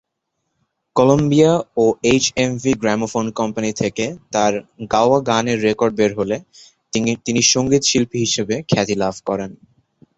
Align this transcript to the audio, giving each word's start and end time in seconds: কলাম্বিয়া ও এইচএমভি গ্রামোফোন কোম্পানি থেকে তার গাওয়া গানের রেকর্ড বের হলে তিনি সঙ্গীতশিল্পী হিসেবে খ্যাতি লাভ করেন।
কলাম্বিয়া 0.95 1.51
ও 1.77 1.95
এইচএমভি 2.03 2.71
গ্রামোফোন 2.81 3.25
কোম্পানি 3.39 3.71
থেকে 3.81 4.05
তার 4.33 4.53
গাওয়া 4.91 5.19
গানের 5.29 5.59
রেকর্ড 5.67 5.93
বের 5.99 6.11
হলে 6.19 6.37
তিনি 7.25 7.41
সঙ্গীতশিল্পী 7.53 8.17
হিসেবে 8.25 8.55
খ্যাতি 8.69 8.95
লাভ 9.03 9.15
করেন। 9.27 9.51